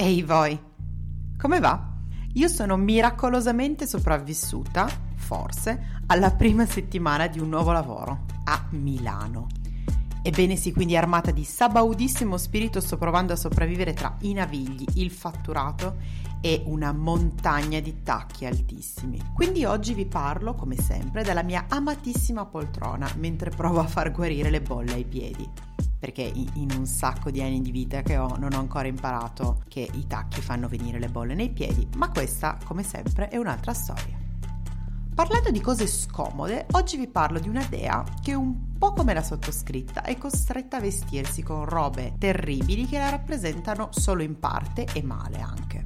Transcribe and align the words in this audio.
Ehi 0.00 0.22
voi, 0.22 0.56
come 1.36 1.58
va? 1.58 1.94
Io 2.34 2.46
sono 2.46 2.76
miracolosamente 2.76 3.84
sopravvissuta, 3.84 4.88
forse, 5.16 6.02
alla 6.06 6.30
prima 6.30 6.66
settimana 6.66 7.26
di 7.26 7.40
un 7.40 7.48
nuovo 7.48 7.72
lavoro 7.72 8.26
a 8.44 8.64
Milano. 8.70 9.48
Ebbene 10.22 10.54
sì, 10.54 10.72
quindi 10.72 10.96
armata 10.96 11.32
di 11.32 11.42
sabaudissimo 11.42 12.36
spirito 12.36 12.80
sto 12.80 12.96
provando 12.96 13.32
a 13.32 13.36
sopravvivere 13.36 13.92
tra 13.92 14.14
i 14.20 14.34
navigli, 14.34 14.84
il 14.94 15.10
fatturato 15.10 15.96
e 16.40 16.62
una 16.66 16.92
montagna 16.92 17.80
di 17.80 18.04
tacchi 18.04 18.46
altissimi. 18.46 19.20
Quindi 19.34 19.64
oggi 19.64 19.94
vi 19.94 20.06
parlo, 20.06 20.54
come 20.54 20.76
sempre, 20.76 21.24
della 21.24 21.42
mia 21.42 21.64
amatissima 21.68 22.46
poltrona 22.46 23.10
mentre 23.16 23.50
provo 23.50 23.80
a 23.80 23.86
far 23.88 24.12
guarire 24.12 24.48
le 24.48 24.60
bolle 24.60 24.92
ai 24.92 25.04
piedi. 25.04 25.67
Perché 25.98 26.22
in 26.22 26.70
un 26.76 26.86
sacco 26.86 27.30
di 27.30 27.42
anni 27.42 27.60
di 27.60 27.70
vita 27.70 28.02
che 28.02 28.16
ho 28.16 28.36
non 28.36 28.52
ho 28.54 28.58
ancora 28.58 28.86
imparato 28.86 29.62
che 29.68 29.88
i 29.92 30.06
tacchi 30.06 30.40
fanno 30.40 30.68
venire 30.68 30.98
le 30.98 31.08
bolle 31.08 31.34
nei 31.34 31.50
piedi, 31.50 31.88
ma 31.96 32.10
questa, 32.10 32.56
come 32.64 32.82
sempre, 32.82 33.28
è 33.28 33.36
un'altra 33.36 33.74
storia. 33.74 34.16
Parlando 35.18 35.50
di 35.50 35.60
cose 35.60 35.88
scomode, 35.88 36.66
oggi 36.70 36.96
vi 36.96 37.08
parlo 37.08 37.40
di 37.40 37.48
una 37.48 37.64
dea 37.64 38.04
che 38.22 38.34
un 38.34 38.76
po' 38.78 38.92
come 38.92 39.12
la 39.12 39.22
sottoscritta 39.24 40.02
è 40.02 40.16
costretta 40.16 40.76
a 40.76 40.80
vestirsi 40.80 41.42
con 41.42 41.64
robe 41.64 42.14
terribili 42.18 42.86
che 42.86 42.98
la 42.98 43.10
rappresentano 43.10 43.88
solo 43.90 44.22
in 44.22 44.38
parte 44.38 44.86
e 44.92 45.02
male 45.02 45.40
anche. 45.40 45.84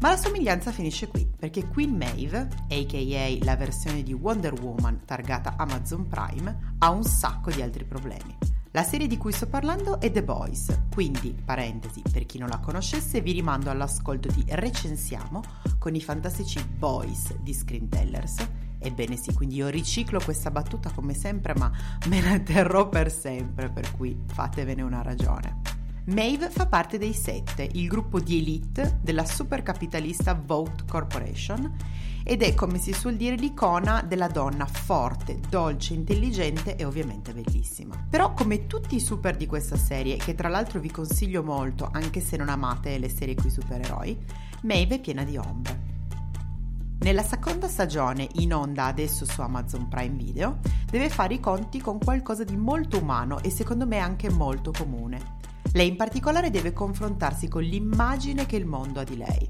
Ma 0.00 0.08
la 0.08 0.16
somiglianza 0.16 0.72
finisce 0.72 1.06
qui, 1.06 1.30
perché 1.38 1.68
Queen 1.68 1.94
Maeve, 1.94 2.48
aka 2.70 3.44
la 3.44 3.56
versione 3.56 4.02
di 4.02 4.14
Wonder 4.14 4.58
Woman 4.58 5.02
targata 5.04 5.54
Amazon 5.58 6.08
Prime, 6.08 6.76
ha 6.78 6.90
un 6.90 7.04
sacco 7.04 7.50
di 7.50 7.60
altri 7.60 7.84
problemi. 7.84 8.34
La 8.72 8.82
serie 8.82 9.06
di 9.06 9.18
cui 9.18 9.32
sto 9.32 9.46
parlando 9.46 10.00
è 10.00 10.10
The 10.10 10.24
Boys, 10.24 10.84
quindi, 10.90 11.36
parentesi, 11.44 12.02
per 12.10 12.24
chi 12.24 12.38
non 12.38 12.48
la 12.48 12.58
conoscesse 12.58 13.20
vi 13.20 13.32
rimando 13.32 13.68
all'ascolto 13.70 14.28
di 14.28 14.44
Recensiamo 14.48 15.42
con 15.78 15.94
i 15.94 16.00
fantastici 16.00 16.64
Boys 16.64 17.36
di 17.36 17.52
Screentellers 17.52 18.36
Ebbene 18.84 19.16
sì, 19.16 19.32
quindi 19.32 19.56
io 19.56 19.68
riciclo 19.68 20.20
questa 20.24 20.50
battuta 20.50 20.90
come 20.90 21.14
sempre, 21.14 21.54
ma 21.54 21.70
me 22.08 22.20
la 22.20 22.38
terrò 22.40 22.88
per 22.88 23.12
sempre, 23.12 23.68
per 23.68 23.92
cui 23.92 24.18
fatevene 24.26 24.82
una 24.82 25.02
ragione. 25.02 25.60
Maeve 26.04 26.50
fa 26.50 26.66
parte 26.66 26.98
dei 26.98 27.12
sette, 27.12 27.68
il 27.74 27.86
gruppo 27.86 28.18
di 28.18 28.38
elite 28.38 28.98
della 29.00 29.24
supercapitalista 29.24 30.34
Vote 30.34 30.82
Corporation 30.88 31.76
ed 32.24 32.42
è, 32.42 32.54
come 32.54 32.78
si 32.78 32.92
suol 32.92 33.14
dire, 33.14 33.36
l'icona 33.36 34.02
della 34.02 34.26
donna 34.26 34.66
forte, 34.66 35.38
dolce, 35.48 35.94
intelligente 35.94 36.74
e 36.74 36.84
ovviamente 36.84 37.32
bellissima. 37.32 38.04
Però, 38.10 38.34
come 38.34 38.66
tutti 38.66 38.96
i 38.96 39.00
super 39.00 39.36
di 39.36 39.46
questa 39.46 39.76
serie, 39.76 40.16
che 40.16 40.34
tra 40.34 40.48
l'altro 40.48 40.80
vi 40.80 40.90
consiglio 40.90 41.44
molto 41.44 41.88
anche 41.92 42.20
se 42.20 42.36
non 42.36 42.48
amate 42.48 42.98
le 42.98 43.08
serie 43.08 43.36
con 43.36 43.46
i 43.46 43.50
supereroi, 43.50 44.18
Maeve 44.62 44.96
è 44.96 45.00
piena 45.00 45.22
di 45.22 45.36
ombre. 45.36 45.90
Nella 46.98 47.22
seconda 47.22 47.68
stagione, 47.68 48.26
in 48.34 48.52
onda 48.52 48.86
adesso 48.86 49.24
su 49.24 49.40
Amazon 49.40 49.86
Prime 49.86 50.16
Video, 50.16 50.58
deve 50.90 51.08
fare 51.08 51.34
i 51.34 51.40
conti 51.40 51.80
con 51.80 51.98
qualcosa 51.98 52.42
di 52.42 52.56
molto 52.56 52.98
umano 52.98 53.40
e 53.40 53.50
secondo 53.50 53.86
me 53.86 53.98
anche 53.98 54.30
molto 54.30 54.72
comune. 54.72 55.41
Lei 55.74 55.88
in 55.88 55.96
particolare 55.96 56.50
deve 56.50 56.72
confrontarsi 56.74 57.48
con 57.48 57.62
l'immagine 57.62 58.44
che 58.44 58.56
il 58.56 58.66
mondo 58.66 59.00
ha 59.00 59.04
di 59.04 59.16
lei. 59.16 59.48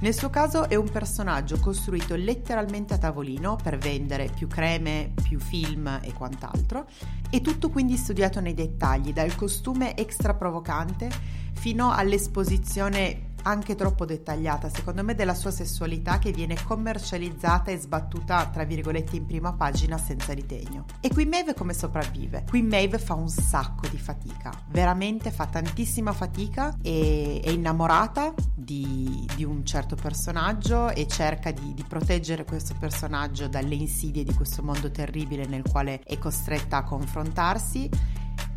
Nel 0.00 0.14
suo 0.14 0.30
caso 0.30 0.68
è 0.68 0.74
un 0.74 0.90
personaggio 0.90 1.60
costruito 1.60 2.16
letteralmente 2.16 2.94
a 2.94 2.98
tavolino 2.98 3.56
per 3.62 3.78
vendere 3.78 4.30
più 4.34 4.48
creme, 4.48 5.12
più 5.22 5.38
film 5.38 6.00
e 6.02 6.12
quant'altro, 6.12 6.86
e 7.28 7.40
tutto 7.40 7.68
quindi 7.68 7.96
studiato 7.96 8.40
nei 8.40 8.54
dettagli, 8.54 9.12
dal 9.12 9.34
costume 9.36 9.94
extra 9.96 10.34
provocante 10.34 11.08
fino 11.52 11.92
all'esposizione 11.92 13.29
anche 13.42 13.74
troppo 13.74 14.04
dettagliata, 14.04 14.68
secondo 14.68 15.02
me, 15.02 15.14
della 15.14 15.34
sua 15.34 15.50
sessualità 15.50 16.18
che 16.18 16.32
viene 16.32 16.56
commercializzata 16.62 17.70
e 17.70 17.78
sbattuta, 17.78 18.46
tra 18.46 18.64
virgolette, 18.64 19.16
in 19.16 19.26
prima 19.26 19.52
pagina 19.52 19.98
senza 19.98 20.32
ritegno. 20.32 20.84
E 21.00 21.08
qui 21.08 21.24
Maeve 21.26 21.54
come 21.54 21.74
sopravvive? 21.74 22.44
Qui 22.48 22.62
Maeve 22.62 22.98
fa 22.98 23.14
un 23.14 23.28
sacco 23.28 23.88
di 23.88 23.98
fatica, 23.98 24.52
veramente 24.68 25.30
fa 25.30 25.46
tantissima 25.46 26.12
fatica 26.12 26.76
e 26.82 27.40
è 27.42 27.50
innamorata 27.50 28.34
di, 28.54 29.26
di 29.34 29.44
un 29.44 29.64
certo 29.64 29.96
personaggio 29.96 30.90
e 30.90 31.06
cerca 31.06 31.50
di, 31.50 31.74
di 31.74 31.84
proteggere 31.86 32.44
questo 32.44 32.74
personaggio 32.78 33.48
dalle 33.48 33.74
insidie 33.74 34.24
di 34.24 34.34
questo 34.34 34.62
mondo 34.62 34.90
terribile 34.90 35.46
nel 35.46 35.62
quale 35.68 36.00
è 36.04 36.18
costretta 36.18 36.78
a 36.78 36.84
confrontarsi 36.84 37.88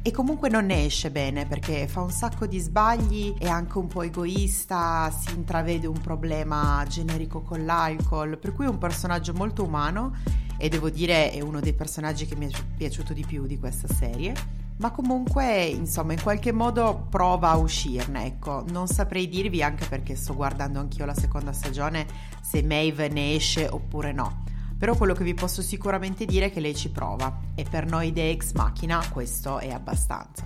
e 0.05 0.11
comunque 0.11 0.49
non 0.49 0.65
ne 0.65 0.83
esce 0.83 1.11
bene 1.11 1.45
perché 1.45 1.87
fa 1.87 2.01
un 2.01 2.11
sacco 2.11 2.45
di 2.45 2.59
sbagli, 2.59 3.35
è 3.37 3.47
anche 3.47 3.77
un 3.77 3.87
po' 3.87 4.01
egoista, 4.01 5.09
si 5.09 5.33
intravede 5.33 5.87
un 5.87 6.01
problema 6.01 6.83
generico 6.89 7.41
con 7.41 7.63
l'alcol, 7.63 8.37
per 8.37 8.51
cui 8.51 8.65
è 8.65 8.67
un 8.67 8.77
personaggio 8.77 9.31
molto 9.33 9.63
umano 9.63 10.17
e 10.57 10.67
devo 10.67 10.89
dire 10.89 11.31
è 11.31 11.39
uno 11.39 11.61
dei 11.61 11.73
personaggi 11.73 12.25
che 12.25 12.35
mi 12.35 12.47
è 12.47 12.51
piaciuto 12.75 13.13
di 13.13 13.23
più 13.25 13.45
di 13.45 13.57
questa 13.57 13.87
serie. 13.87 14.35
Ma 14.75 14.91
comunque, 14.91 15.63
insomma, 15.67 16.11
in 16.11 16.21
qualche 16.21 16.51
modo 16.51 17.07
prova 17.09 17.51
a 17.51 17.55
uscirne, 17.55 18.25
ecco. 18.25 18.65
Non 18.71 18.87
saprei 18.87 19.29
dirvi 19.29 19.63
anche 19.63 19.85
perché 19.85 20.15
sto 20.15 20.35
guardando 20.35 20.79
anch'io 20.79 21.05
la 21.05 21.13
seconda 21.13 21.53
stagione 21.53 22.05
se 22.41 22.61
Maeve 22.61 23.07
ne 23.07 23.35
esce 23.35 23.69
oppure 23.69 24.11
no 24.11 24.42
però 24.83 24.97
quello 24.97 25.13
che 25.13 25.23
vi 25.23 25.33
posso 25.33 25.61
sicuramente 25.61 26.25
dire 26.25 26.47
è 26.47 26.51
che 26.51 26.59
lei 26.59 26.75
ci 26.75 26.89
prova 26.89 27.39
e 27.55 27.63
per 27.63 27.85
noi 27.85 28.11
de 28.11 28.31
ex 28.31 28.51
machina 28.51 29.01
questo 29.13 29.59
è 29.59 29.71
abbastanza. 29.71 30.45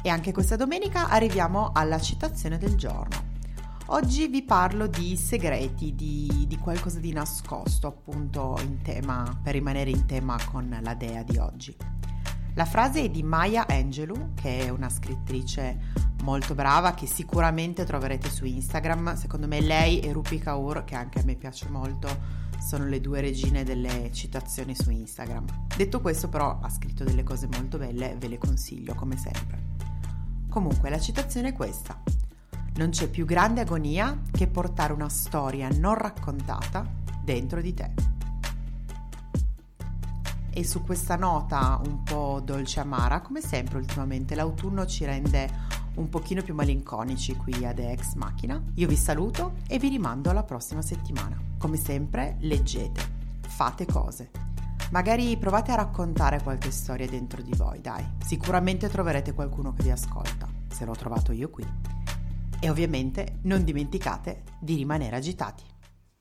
E 0.00 0.08
anche 0.08 0.30
questa 0.30 0.54
domenica 0.54 1.08
arriviamo 1.08 1.72
alla 1.74 2.00
citazione 2.00 2.56
del 2.56 2.76
giorno. 2.76 3.16
Oggi 3.86 4.28
vi 4.28 4.44
parlo 4.44 4.86
di 4.86 5.16
segreti, 5.16 5.96
di, 5.96 6.44
di, 6.46 6.56
qualcosa 6.58 7.00
di 7.00 7.12
nascosto, 7.12 7.88
appunto 7.88 8.56
in 8.62 8.80
tema, 8.82 9.36
per 9.42 9.54
rimanere 9.54 9.90
in 9.90 10.06
tema 10.06 10.38
con 10.48 10.78
la 10.80 10.94
dea 10.94 11.24
di 11.24 11.36
oggi. 11.36 11.76
La 12.56 12.64
frase 12.64 13.02
è 13.02 13.10
di 13.10 13.22
Maya 13.22 13.66
Angelou, 13.68 14.32
che 14.32 14.60
è 14.60 14.68
una 14.70 14.88
scrittrice 14.88 15.92
molto 16.22 16.54
brava 16.54 16.94
che 16.94 17.06
sicuramente 17.06 17.84
troverete 17.84 18.30
su 18.30 18.46
Instagram. 18.46 19.14
Secondo 19.14 19.46
me 19.46 19.60
lei 19.60 20.00
e 20.00 20.10
Rupi 20.10 20.38
Kaur, 20.38 20.84
che 20.84 20.94
anche 20.94 21.18
a 21.18 21.22
me 21.24 21.34
piace 21.34 21.68
molto, 21.68 22.08
sono 22.58 22.86
le 22.86 23.02
due 23.02 23.20
regine 23.20 23.62
delle 23.62 24.10
citazioni 24.10 24.74
su 24.74 24.90
Instagram. 24.90 25.44
Detto 25.76 26.00
questo 26.00 26.30
però 26.30 26.58
ha 26.62 26.70
scritto 26.70 27.04
delle 27.04 27.24
cose 27.24 27.46
molto 27.46 27.76
belle, 27.76 28.16
ve 28.18 28.28
le 28.28 28.38
consiglio 28.38 28.94
come 28.94 29.18
sempre. 29.18 29.74
Comunque 30.48 30.88
la 30.88 30.98
citazione 30.98 31.48
è 31.48 31.52
questa. 31.52 32.02
Non 32.76 32.88
c'è 32.88 33.10
più 33.10 33.26
grande 33.26 33.60
agonia 33.60 34.22
che 34.30 34.46
portare 34.46 34.94
una 34.94 35.10
storia 35.10 35.68
non 35.76 35.94
raccontata 35.94 36.90
dentro 37.22 37.60
di 37.60 37.74
te 37.74 38.15
e 40.56 40.64
su 40.64 40.82
questa 40.82 41.16
nota 41.16 41.78
un 41.84 42.02
po' 42.02 42.40
dolce 42.42 42.80
amara, 42.80 43.20
come 43.20 43.42
sempre 43.42 43.76
ultimamente 43.76 44.34
l'autunno 44.34 44.86
ci 44.86 45.04
rende 45.04 45.46
un 45.96 46.08
pochino 46.08 46.42
più 46.42 46.54
malinconici 46.54 47.36
qui 47.36 47.66
ad 47.66 47.78
Ex 47.78 48.14
Machina. 48.14 48.58
Io 48.76 48.88
vi 48.88 48.96
saluto 48.96 49.56
e 49.68 49.78
vi 49.78 49.90
rimando 49.90 50.30
alla 50.30 50.44
prossima 50.44 50.80
settimana. 50.80 51.38
Come 51.58 51.76
sempre, 51.76 52.36
leggete, 52.40 53.02
fate 53.40 53.84
cose. 53.84 54.30
Magari 54.92 55.36
provate 55.36 55.72
a 55.72 55.76
raccontare 55.76 56.42
qualche 56.42 56.70
storia 56.70 57.06
dentro 57.06 57.42
di 57.42 57.52
voi, 57.54 57.82
dai. 57.82 58.06
Sicuramente 58.24 58.88
troverete 58.88 59.34
qualcuno 59.34 59.74
che 59.74 59.82
vi 59.82 59.90
ascolta, 59.90 60.48
se 60.68 60.86
l'ho 60.86 60.94
trovato 60.94 61.32
io 61.32 61.50
qui. 61.50 61.66
E 62.60 62.70
ovviamente 62.70 63.40
non 63.42 63.62
dimenticate 63.62 64.42
di 64.58 64.74
rimanere 64.74 65.16
agitati. 65.16 65.75